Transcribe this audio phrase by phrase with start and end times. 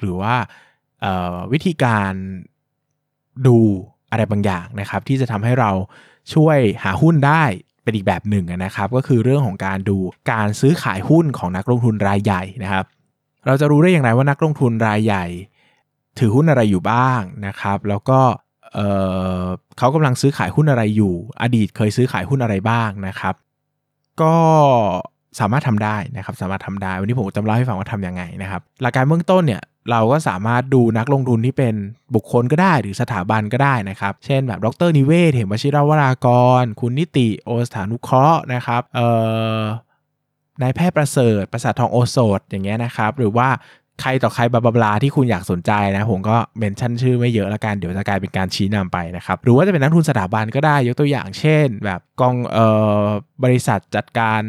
[0.00, 0.34] หรือว่า
[1.52, 2.12] วิธีการ
[3.46, 3.58] ดู
[4.10, 5.70] อะไรบางอย่างนะครับ ที่จะทำให้เรา
[6.34, 7.44] ช่วยหาหุ้นได้
[7.82, 9.96] เป็นอีกแบบหนึ่งนะครับก็คือเรื่องของการดู
[10.32, 12.84] การซื้อขายหุ้นของนักลงทุนรายใหญ่นะครับ
[13.46, 15.24] เราจะรู้ได้อย่างไรว่านักลงทุนรายใหญ่
[16.18, 18.20] ถือหุ้นอะไรอยู่บ้างนะครับ แล้วก็
[18.74, 23.34] เเขากำลังซื้อขายหุ้นอะไรอยู่ อดีตเคยซื้อขายหุ้นอะไรบ้างนะครับ
[24.22, 24.34] ก็
[25.40, 31.74] สามารถทำได้นะครับ สามารถทำได้ วันนี้ผมจะเล่าให้ฟังว่าทำยังไงนะครับ หลักการเบื้องต้นเนี่ย เราก็สามารถดูนักลงทุนที่เป็น
[32.14, 36.28] บุคคลก็ได้หรือสถาบันก็ได้นะครับ เช่นแบบดรนิเวศเหมวชิราวราก
[36.62, 39.08] ร คุณนิติโอสถานุเคราะห์นะครับเอ่
[39.58, 39.60] อ
[40.62, 43.48] นายแพทย์ประเสริฐ ประสาททองโอสถอย่างเงี้ยนะครับ หรือว่า
[44.00, 52.66] ใครต่อใครบลาบลาบลาที่คุณอยากสนใจนะ ผมก็เมนชั่นชื่อไม่เยอะละกัน เดี๋ยวจะกลายเป็นการชี้นำไปนะครับ หรือว่าจะเป็นนักทุนสถาบันก็ได้ยกตัวอย่างเช่น แบบกองเอ่
[53.02, 53.04] อ
[53.44, 54.42] บริษัทจัดการ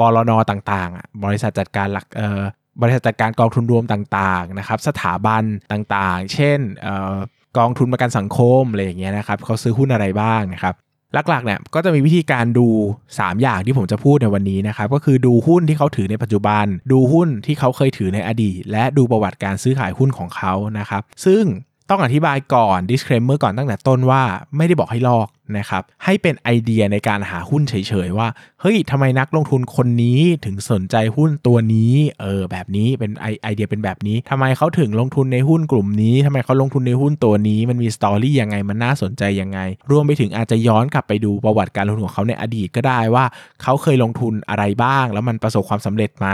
[0.00, 2.40] บลนต่างๆอะบริษัทจัดการหลักเอ่อ
[2.80, 7.16] บริษัทจัดการกองทุนรวมต่างๆนะครับสถาบันต่างๆ เช่นออ
[7.58, 10.74] กองทุนประกันสังคมอะไรอย่างเงี้ยนะครับเขาซื้อหุ้นอะไรบ้างนะครับ
[11.14, 12.66] หลักๆเนี่ยก็จะมีวิธีการดู
[13.06, 21.42] 3 อย่างที่ผมจะพูดในวันนี้นะครับก็คือดูหุ้นที่เขาถือในปัจจุบัน ดูหุ้นที่เขาเคยถือในอดีต และดูประวัติการซื้อขายหุ้นของเขานะครับซึ่ง
[21.90, 24.22] ต้องอธิบายก่อน disclaimer ก่อนตั้งแต่ต้นว่า
[24.56, 27.74] ไม่ได้บอกให้ลอกนะครับ ให้เป็นไอเดียในการหาหุ้นเฉ
[28.06, 28.28] ยๆว่า
[28.60, 39.58] เฮ้ยทำไมนักลงทุนคนนี้ถึงสนใจหุ้นตัวนี้เออแบบนี้เป็นไอไอเดียเป็นแบบนี้ทำไมเขาถึงลงทุนในหุ้นกลุ่มนี้ทำไมเขาลงทุนในหุ้นตัวนี้ มันมีสตอรี่ยังไงมันน่าสนใจยังไง
[39.90, 43.24] รวมไปถึงอาจจะย้อนกลับไปดูประวัติการลงทุนของเขาในอดีตก็ได้ว่า
[43.62, 46.28] เขาเคยลงทุนอะไรบ้าง แล้วมันประสบความสำเร็จไหม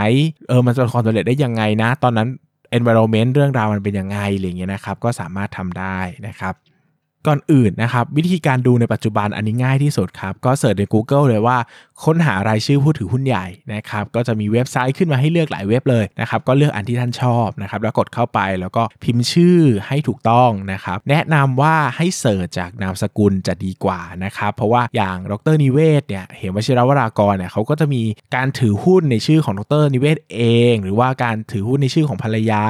[0.48, 2.28] เออมันประสบความสำเร็จได้ยังไงนะ ตอนนั้น
[2.79, 5.99] environment เรื่องราวมันเป็นยังไงอะไรเงี้ยนะครับ ก็สามารถทำได้
[6.29, 6.55] นะครับ
[7.27, 11.59] ก่อนอื่นนะครับวิธีการดูในปัจจุบันอันนี้ง่ายที่สุดครับก็เสิร์ชใน Google เลยว่า
[12.05, 28.03] ค้นหารายชื่อผู้ถือหุ้นใหญ่นะครับก็จะมีเว็บไซต์ขึ้นมาให้เลือกหลายเว็บเลยนะครับก็เลือกอันที่ท่านชอบนะครับแล้วกดเข้าไปแล้วก็พิมพ์ชื่อให้ถูกต้องนะครับแนะนำว่าให้เสิร์ชจากนามสกุลจะดีกว่านะครับเพราะว่าอย่างดรนิเวศเนี่ยเหมวชิรวรากรเนี่ยเขาก็จะมี
[28.37, 30.43] การถือหุ้นในชื่อของดรนิเวศเอ
[30.73, 32.65] ง หรือว่าการถือหุ้นในชื่อของภรรยา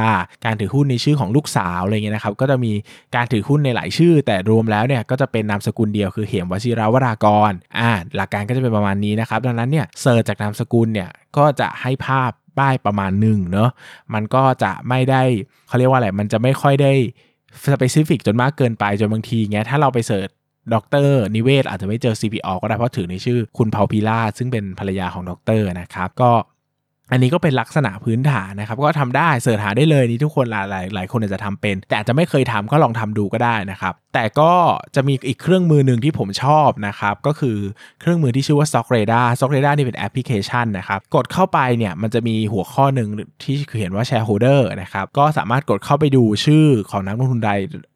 [0.45, 2.73] การถือหุ้นในชื่อของลูกสาวอะไรเงี้ยนะครับก็จะมี
[3.15, 13.71] การถือหุ้นในหลายชื่อ แต่รวมแล้วเนี่ยก็จะเป็นนามสกุลเดียวคือเหมวชิรวรากรอ่าหลักการก็จะเป็นประมาณนี้นะครับ ดังนั้นเนี่ย search จากนามสกุลเนี่ยก็จะให้ภาพได้ประมาณหนึ่งเนาะ
[14.15, 15.23] มันก็จะไม่ได้
[15.69, 16.93] เขาเรียกว่าอะไรมันจะไม่ค่อยได้
[17.73, 20.29] specific จนมากเกินไปจนบางทีเงี้ยถ้าเราไป search
[20.75, 20.77] ด
[21.07, 26.31] รนิเวศน์อาจจะไม่เจอ CPALL ก็ได้เพราะถือในชื่อคุณเพาพิลาสซึ่งเป็นภรรยาของดรนะครับ ก็
[27.13, 34.53] อันนี้ก็เป็นลักษณะพื้นฐานนะครับ ก็ทำได้ search หาได้เลยนี่ทุกคนหลายหลายคนอาจจะทำเป็น แต่อาจจะไม่เคยทำก็ลองทำดูก็ได้นะครับ แต่ก็
[34.95, 37.57] จะมีอีกเครื่องมือหนึ่งที่ผมชอบนะครับ ก็คือ
[38.01, 43.09] เครื่องมือที่ชื่อว่า Stock Radar Stock Radar นี่เป็นแอปพลิเคชันนะครับ กดเข้าไปเนี่ยมันจะมีหัวข้อหนึ่ง
[43.43, 47.51] ที่เขียนว่า Shareholder นะครับ ก็สามารถกดเข้าไปดูชื่อของนักลงทุนใด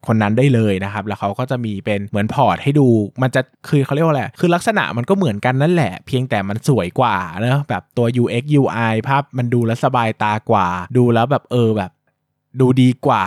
[0.06, 2.88] คนนั้นได้เลยนะครับ แล้วเขาก็จะมีเป็นเหมือนพอร์ตให้ดู
[3.22, 11.90] มันจะคือเขาเรียกว่าอะไร คือลักษณะมันก็เหมือนกันนั่นแหละ เพียงแต่มันสวยกว่าเนะแบบตัว UX UI ภาพมันดูแล้วสบายตากว่า ดูแล้วแบบเออแบบ
[12.60, 13.24] ดูดีกว่า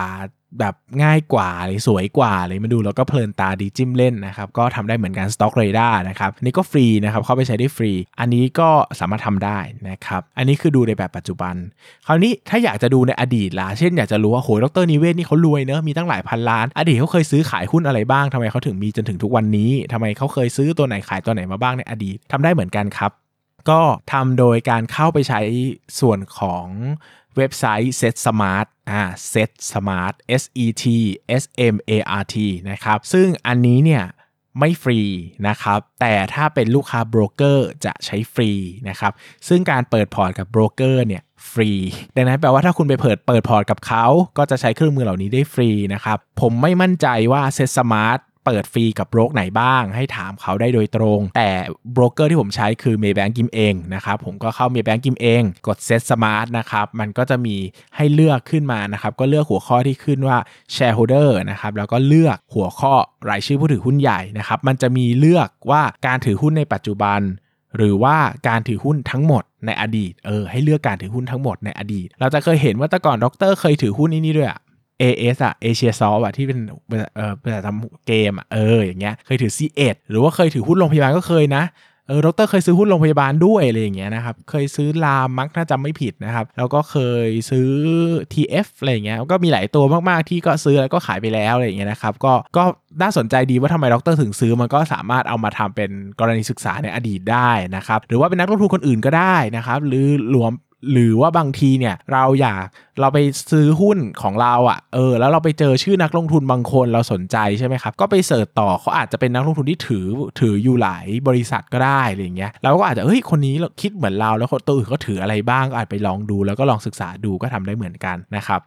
[0.60, 8.70] แบบง่ายกว่าหรือสวยกว่าเลยมาดูแล้วก็เพลินตาดีจิ้มเล่นนะครับ ก็ทำได้เหมือนกัน Stock Radar นะครับอันนี้ก็ฟรีนะครับเข้าไปใช้ได้ฟรี อันนี้ก็
[9.00, 9.58] สามารถทำได้
[9.90, 11.54] นะครับ อันนี้คือดูในแบบปัจจุบัน
[12.06, 23.12] คราวนี้ถ้าอยากจะดูในอดีตล่ะเช่นอยากจะรู้ว่าโหดรนิเวศนี่เขารวยเนอะมีตั้งหลายพันล้าน อดีตเขาเคยซื้อขายหุ้นอะไรบ้างทำไมเขาถึงมีจนถึงทุกวันนี้ทำไมเขาเคยซื้อตัวไหนขายตัวไหนมาบ้างในอดีตทำได้เหมือนกันครับ
[23.70, 23.80] ก็
[24.12, 25.40] ทำโดยการเข้าไปใช้
[26.00, 26.66] ส่วนของ
[27.36, 29.02] เว็บไซต์ Set Smart อ่า
[29.32, 30.84] Set Smart S E T
[31.42, 31.44] S
[31.74, 31.92] M A
[32.22, 32.36] R T
[32.70, 34.04] นะครับ ซึ่งอันนี้เนี่ย
[34.58, 35.00] ไม่ฟรี
[35.48, 38.50] นะครับ แต่ถ้าเป็นลูกค้าโบรกเกอร์จะใช้ฟรี
[38.88, 39.12] นะครับ
[39.48, 41.22] ซึ่งการเปิดพอร์ตกับโบรกเกอร์เนี่ย
[41.52, 41.70] ฟรี
[42.16, 44.06] ดังนั้นแปลว่าถ้าคุณไปเปิดเปิดพอร์ตกับเขา
[44.38, 51.50] ก็จะใช้เครื่องมือเหล่านี้ได้ฟรีนะครับ ผมไม่มั่นใจว่า Set Smart เปิดฟรีกับโบรกไหนบ้าง ให้ถามเขาได้โดยตรง แต่
[51.92, 57.56] โบรกเกอร์ที่ผมใช้คือ Maybank กิมเองนะครับผมก็เข้า Maybank กิมเอง กด Set Smart นะครับมันก็จะมี
[57.96, 60.38] ให้เลือกขึ้นมานะครับก็เลือกหัวข้อที่ขึ้นว่า
[60.74, 62.92] Shareholder นะครับแล้วก็เลือกหัวข้อ
[63.30, 67.20] รายชื่อผู้ถือหุ้นใหญ่นะครับมันจะมีเลือกว่าการถือหุ้นในปัจจุบัน
[67.76, 68.16] หรือว่า
[68.48, 74.60] การถือหุ้นทั้งหมดในอดีต เออ ให้เลือกการถือหุ้นทั้งหมดในอดีต เราจะเคยเห็นว่าแต่ก่อนดอกเตอร์เคยถือหุ้นนี้นี่ด้วยอะ
[75.00, 76.58] AS อะเอเชียซอฟอะที่เป็น
[77.16, 81.64] เออเป็นทำเกมอะเอออย่างเงี้ยเคยถือ C1 หรือว่าเคยถือหุ้นโรงพยาบาลก็เคยนะ
[82.08, 86.96] เออดรเคยซื้อหุ้นโรงพยาบาลด้วยอะไรอย่างเงี้ยนะครับ เคยซื้อลามมักน่าจำไม่ผิดนะครับ แล้วก็เค
[87.26, 87.70] ยซื้อ
[88.32, 92.64] TF อะไรอย่างเงี้ย ก็มีหลายตัวมาก ๆ ที่ก็ซื้อแล้วก็ขายไปแล้วอะไรอย่างเงี้ยนะครับ ก็ก็
[93.02, 95.90] น่าสนใจดีว่าทำไมดรถึงซื้อมันก็สามารถเอามาทำเป็น
[96.20, 100.52] กรณีศึกษาในอดีตได้นะครับ หรือว่าเป็นนักลงทุนคนอื่นก็ได้นะครับ หรือรวม
[100.90, 102.62] หรือว่าบางทีเนี่ยเราอยาก
[103.00, 103.18] เราไป
[103.50, 110.04] ซื้อหุ้นของเราอะ่ะเออแล้วเราไปเจอชื่อนักลงทุนบางคนเราสนใจใช่ไหมครับ ก็ไปเสิร์ชต่อเขาอาจจะเป็นนักลงทุนที่ถือ
[110.40, 118.60] ถืออยู่หลายบริษัทก็ได้อะไรอย่างเงี้ยเราก็อาจจะเฮ้ยคนนี้คิดเหมือนเราแล้วคนตัวอื่นเขาถืออะไรบ้างก็อาจไปลองดู แล้วก็ลองศึกษาดูก็ทำได้เหมือนกันนะครับ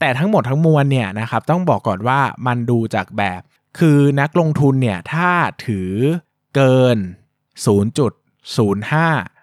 [0.00, 3.40] แต่ทั้งหมดทั้งมวลเนี่ยนะครับต้องบอกก่อนว่ามันดูจากแบบ
[3.78, 5.30] คือนักลงทุนเนี่ยถ้า
[5.66, 5.90] ถือ
[6.56, 6.98] เกิน
[7.66, 9.35] 0.05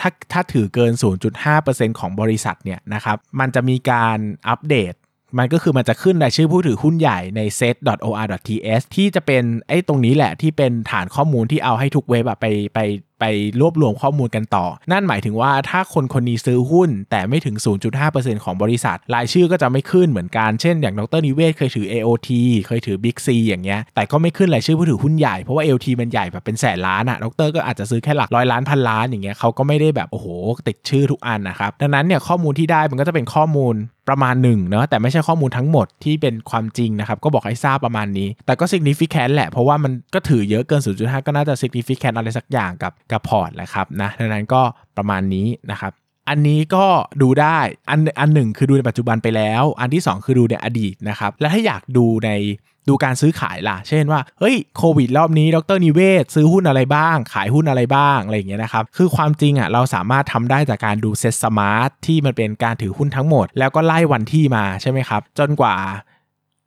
[0.00, 0.92] ถ้าถ้าถือเกิน
[1.46, 4.18] 0.5%ของบริษัทเนี่ยนะครับมันจะมีการ
[4.48, 4.94] อัปเดต
[5.38, 13.24] มันก็คือมันจะขึ้นรายชื่อผู้ถือหุ้นใหญ่ใน set.or.ts ที่จะเป็นไอ้ตรงนี้แหละที่เป็นฐานข้อมูลที่เอาให้ทุกเว็บไปไปไป
[13.60, 17.56] รวบรวมข้อมูลกันต่อ นั่นหมายถึงว่าถ้าคนคนนี้ซื้อหุ้น แต่ไม่ถึง
[18.00, 22.30] 0.5%ของบริษัท รายชื่อก็จะไม่ขึ้นเหมือนกัน เช่น อย่างดรนิเวศเคยถือ AOT
[22.66, 30.26] เคยถือ Big C อย่างเงี้ย แต่ก็ไม่ขึ้นรายชื่อผู้ถือหุ้นใหญ่ เพราะว่า AOT มันใหญ่แบบเป็นแสนล้านอะดรก็อาจจะซื้อแค่หลักร้อยล้านพันล้านอย่างเงี้ยเขาก็ไม่ได้แบบโอ้โห
[30.68, 33.76] ติดชื่อทุกอันนะครับ ดังนั้นเนี่ยข้อมูลที่ได้มันก็จะเป็นข้อมูล
[34.10, 44.62] ประมาณหนึ่งเนาะแต่ไม่ใช่ข้อมูลทั้งหมดที่เป็นความจริงนะครับ ก็บอกให้ทราบประมาณนี้ แต่ก็ significant แหละ เพราะว่ามันก็ถือเยอะเกิน 0.5 ก็น่าจะ significant อะไรสักอย่างกับกับพอร์ตแหละครับนะดังนั้นก็
[44.96, 45.92] ประมาณนี้นะครับ
[46.28, 46.86] อันนี้ก็
[47.22, 47.58] ดูได้
[47.90, 52.30] อันอันหนึ่งคือดูในปัจจุบันไปแล้ว อันที่ 2 คือดูในอดีตนะครับ และถ้าอยากดูใน
[52.88, 65.74] ดูการซื้อขายล่ะ เช่นว่า เฮ้ย โควิดรอบนี้ ดร.นิเวศน์ ซื้อหุ้นอะไรบ้าง ขายหุ้นอะไรบ้าง อะไรอย่างเงี้ยนะครับ คือความจริงอะ เราสามารถทำได้จากการดู Set Smart ที่มันเป็นการถือหุ้นทั้งหมด แล้วก็ไล่วันที่มาใช่ไหมครับ จนกว่า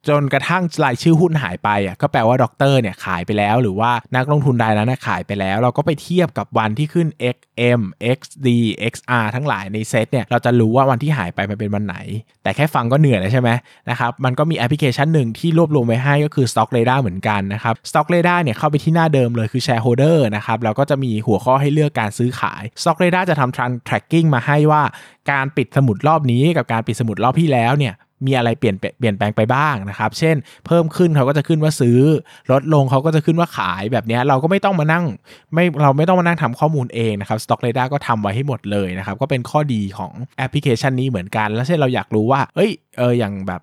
[0.08, 7.80] จนกระทั่งรายชื่อหุ้นหายไปอะก็แปลว่าด็อกเตอร์เนี่ยขายไปแล้ว หรือว่านักลงทุนรายนั้นขายไปแล้ว เราก็ไปเทียบกับวันที่ขึ้น XM
[8.16, 8.48] XD
[8.92, 11.96] XR ทั้งหลายในเซตเนี่ยเราจะรู้ว่าวันที่หายไปมันเป็นวันไหน
[12.42, 13.50] แต่แค่ฟังก็เหนื่อยแล้วใช่ไหม
[13.90, 24.82] นะครับมันก็มีแอปพลิเคชันหนึ่งที่รวบรวมไว้ให้ก็คือ Stock Radar เหมือนกันนะครับ Stock Radar เนี่ยเข้าไปที่หน้าเดิมเลยคือ Shareholder นะครับแล้วก็จะมีหัวข้อให้เลือกการซื้อขาย Stock Radar จะทำ tracking มาให้ว่า
[25.30, 27.94] การปิดสมุดรอบนี้กับการปิดสมุดรอบที่แล้วเนี่ย
[28.26, 30.36] มีอะไรเปลี่ยนเปลี่ยนแปลงไปบ้างนะครับ เช่น
[30.66, 32.00] เพิ่มขึ้นเขาก็จะขึ้นว่าซื้อ
[32.52, 35.04] ลดลงเขาก็จะขึ้นว่าขายแบบนี้เราก็ไม่ต้องมานั่ง
[35.54, 43.60] ไม่เราไม่ต้องมานั่งทำข้อมูลเองนะครับ Stock Radar ก็ทำไว้ให้หมดเลยนะครับ ก็เป็นข้อดีของแอปพลิเคชันนี้เหมือนกัน แล้วเช่นเราอยากรู้ว่า เอ้ยเอออย่างแบบ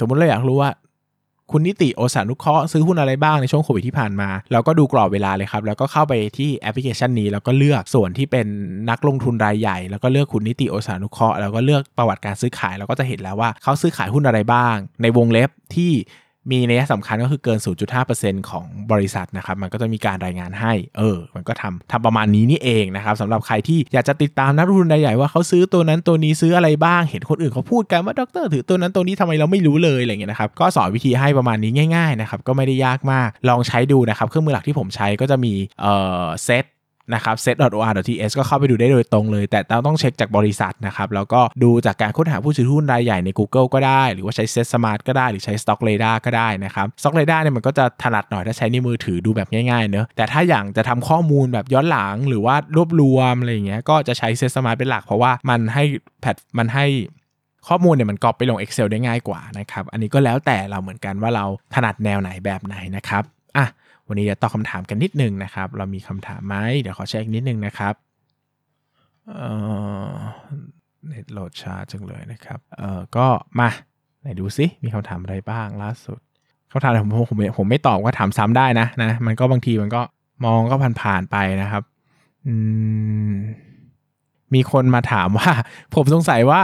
[0.00, 0.70] สมมติเราอยากรู้ว่า
[1.52, 8.46] คุณนิติโอสานุเคราะห์ซื้อหุ้นอะไรบ้างในช่วงโควิดที่ผ่านมาเราก็ดูกรอบเวลาเลยครับ แล้วก็เข้าไปที่แอปพลิเคชันนี้ แล้วก็เลือกส่วนที่เป็น
[8.90, 15.92] นักลงทุนรายใหญ่ แล้วก็เลือกคุณนิติโอสถานุเคราะห์แล้วก็เลือกประวัติการซื้อขายเราก็จะเห็นแล้วว่าเขาซื้อขายหุ้นอะไรบ้าง ในวงเล็บที่
[16.52, 17.58] มีนัยสำคัญก็คือเกิน
[18.04, 35.94] 0.5%ของบริษัทนะครับ มันก็จะมีการรายงานให้ เออ มันก็ทำทำประมาณนี้นี่เองนะครับสำหรับใครที่อยากจะติดตามนักลงทุนรายใหญ่ว่าเขาซื้อตัวนั้นตัวนี้ซื้ออะไรบ้าง เห็นคนอื่นเขาพูดกันว่าด็อกเตอร์ถือตัวนั้นตัวนี้ทำไมเราไม่รู้เลยอะไรเงี้ยนะครับ ก็สอนวิธีให้ประมาณนี้ง่ายๆนะครับ ก็ไม่ได้ยากมาก ลองใช้ดูนะครับ เครื่องมือหลักที่ผมใช้ก็จะมี เอ่
[36.24, 36.64] อ เซต
[37.14, 46.86] นะครับ set.or.ts ก็เข้าไปดูได้โดยตรงเลย แต่ต้องเช็คจากบริษัทนะครับ แล้วก็ดูจากการค้นหาผู้ถือหุ้นรายใหญ่ใน Google ก็ได้ หรือว่าใช้ Set Smart ก็ได้ หรือใช้ Stock Radar ก็ได้นะครับ
[47.00, 55.84] Stock Radar เนี่ยมันก็จะถนัดหน่อยถ้าใช้ในมือถือดูแบบง่ายๆเนอะแต่ถ้าอย่างจะทำข้อมูลแบบย้อนหลังหรือว่ารวบรวมอะไรอย่างเงี้ยก็จะใช้ Set Smart เป็นหลัก เพราะว่ามันให้
[56.20, 56.86] แพทมันให้
[57.68, 61.44] ข้อมูลเนี่ยมันกรอบไปลง Excel ได้ง่ายกว่านะครับ อันนี้ก็แล้วแต่เราเหมือนกันว่าเรา
[61.74, 63.22] ถนัดแนวไหนแบบไหนนะครับ
[63.56, 63.66] อะ
[64.10, 67.94] วันนี้จะตอบคำถามกันนิดนึงนะครับ เรามีคำถามไหมเดี๋ยวขอเช็คนิดนึงนะครับ
[69.28, 69.48] เอ่
[70.10, 70.12] อ
[71.08, 73.26] เน็ตโหลดช้าจังเลยนะครับเอ่อก็
[73.58, 73.68] มา
[74.20, 76.18] ไหนดูซิมีคำถามอะไรบ้างล่าสุด
[76.70, 80.02] คำถามผมผมผมไม่ตอบก็ถามซ้ำได้นะนะมันก็บางทีมันก็
[80.44, 81.82] มองก็ผ่านๆไปนะครับ
[82.46, 82.54] อื
[83.30, 83.32] ม
[84.54, 85.50] มีคนมาถามว่า
[85.94, 86.62] ผมสงสัยว่า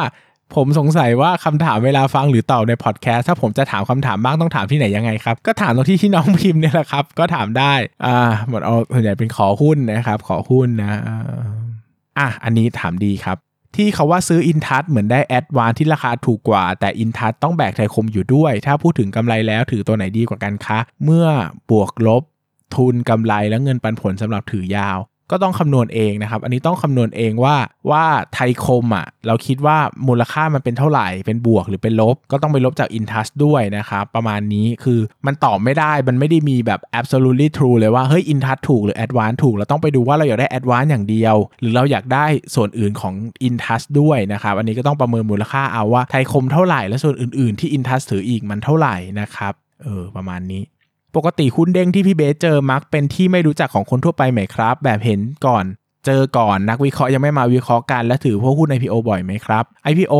[0.54, 7.74] ผมสงสัยว่าคำถามเวลาฟังหรือตอบในพอดแคสต์ถ้าผมจะถามคำถามบ้างต้องถามที่ไหนยังไงครับ ก็ถามตรงที่ที่น้องพิมพ์เนี่ยแหละครับ ก็ถามได้
[8.06, 11.00] อ่าหมดเอาส่วนใหญ่เป็นขอหุ้นนะครับ ขอหุ้นนะ
[12.18, 13.38] อะอันนี้ถามดีครับ
[13.76, 21.26] ที่เขาว่าซื้ออินทัศเหมือนได้แอดวานที่ราคาถูกกว่า แต่อินทัศต้องแบกไทยคมอยู่ด้วย ถ้าพูดถึงกำไรแล้วถือตัวไหนดีกว่ากันคะ เมื่อ
[21.70, 22.22] บวกลบ
[22.76, 24.98] ทุนกำไรและเงินปันผลสำหรับถือยาว
[25.30, 27.56] ก็ต้องคำนวณเองนะครับ อันนี้ต้องคำนวณเองว่า
[27.90, 28.04] ว่า
[28.34, 29.78] ไทยคมอะเราคิดว่า
[30.08, 47.52] มูลค่ามันเป็นเท่าไหร่ เป็นบวกหรือเป็นลบ ก็ต้องไปลบจากอินทัสด้วยนะครับ ประมาณนี้คือมันตอบไม่ได้ มันไม่ได้มีแบบ absolutely true เลยว่า เฮ้ยอินทัสถูกหรือ advance ถูก เราต้องไปดูว่าเราอยากได้ advance อย่างเดียว หรือเราอยากได้ส่วนอื่นของอินทัสด้วยนะครับ อันนี้ก็ต้องประเมินมูลค่าเอาว่าไทยคมเท่าไหร่และส่วนอื่น
[47.56, 49.52] ๆที่อินทัสถืออีกมันเท่าไหร่นะครับ
[49.82, 50.62] เออประมาณนี้
[51.16, 55.64] ปกติหุ้นเด้งที่พี่เบสเจอมักเป็นที่ไม่รู้จักของคนทั่วไปไหมครับ แบบเห็นก่อน
[56.06, 60.14] เจอก่อนนักวิเคราะห์ยังไม่มาวิเคราะห์กัน และถือพวกหุ้น IPO บ่อยไหมครับ IPO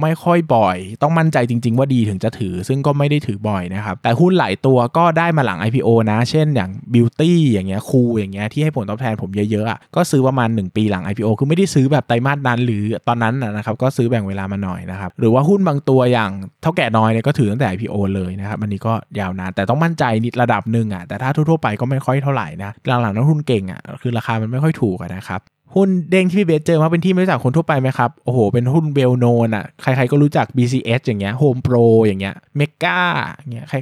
[0.00, 12.60] ไม่ค่อยบ่อย ต้องมั่นใจจริง ๆ ว่าดีถึงจะถือ ซึ่งก็ไม่ได้ถือบ่อยนะครับ แต่หุ้นหลายตัวก็ได้มาหลัง IPO นะ เช่นอย่าง Beauty อย่างเงี้ยคูอย่างเงี้ยที่ให้ผลตอบแทนผมเยอะๆอะก็ซื้อประมาณ 1 ปีหลัง IPO คือไม่ได้ซื้อแบบไตรมาสนั้น
[12.66, 16.30] หรือตอนนั้นนะครับก็ซื้อแบ่งเวลามาหน่อยนะครับหรือว่าหุ้นบางตัวอย่าง
[16.62, 22.70] เท่าแก่น้อยเนี่ยก็ถือตั้งแต่ IPO เลยนะครับอันนี้ก็ยาวนานแต่ต้องมั่นใจนิดระดับหนึ่งอะแต่ถ้าทั่วๆไปก็ไม่ค่อยเท่าไหร่นะ
[23.02, 25.40] หลังๆนักทุนเก่งอะคือราคามันไม่ค่อยถูกอะนะครับ
[25.74, 32.98] หุ้นเด้งที่พี่เบสเจอมาเป็นที่ไม่รู้จักคนทั่วไปไหมครับ โอ้โห เป็นหุ้นเบลโนนอะ ใครๆก็รู้จัก BCS อย่างเงี้ย Home Pro อย่างเงี้ยเมกา
[33.36, 33.76] อย่างเงี้ย ใคร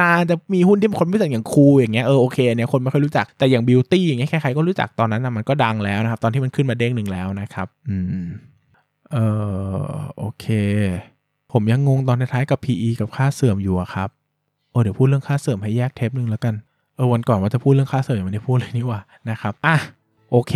[0.00, 8.28] นานๆจะมีหุ้นที่คนไม่รู้จักอย่างคูอย่างเงี้ย เออโอเคเนี่ยคนไม่ค่อยรู้จัก แต่อย่าง Beauty อย่างเงี้ย ใครๆก็รู้จักตอนนั้นนะมันก็ดังแล้วนะครับ ตอนที่มันขึ้นมาเด้งหนึ่งแล้วนะครับ อืม
[9.12, 9.16] เอ
[9.78, 9.84] อ
[10.18, 10.46] โอเค
[11.52, 14.08] ผมยังงงตอนท้ายๆกับ PE กับค่าเสื่อมอยู่ครับ
[14.70, 16.54] โอ้เดี๋ยวพูดเรื่องค่าเสื่อมให้แยกเทปหนึ่งแล้วกัน
[16.96, 19.76] เออวันก่อนว่าจะพูดเรื่องค่าเสื่อมยังไม่ได้พูดเลยนี่ว่านะครับ อะ
[20.36, 20.54] โอเค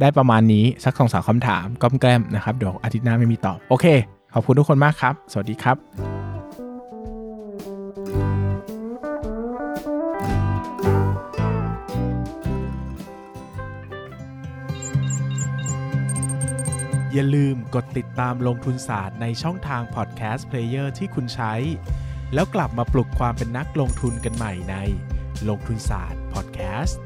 [0.00, 3.86] ได้ประมาณนี้สักสองสามคำถามกล้อมแกล้มนะครับเดี๋ยวอาทิตย์หน้าไม่มีตอบโอเค
[4.34, 5.76] ขอบคุณทุกคนมากครับ สวัสดีครับ
[17.12, 21.54] อย่าลืมกดติดตามลงทุนศาสตร์ในช่องทาง podcast player ที่คุณใช้
[22.34, 24.76] แล้วกลับมาปลุกความเป็นนักลงทุนกันใหม่ใน
[25.48, 27.00] ลงทุนศาสตร์พอดแคสต์